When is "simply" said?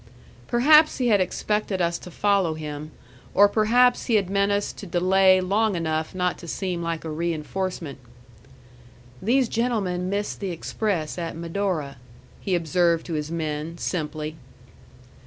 13.77-14.35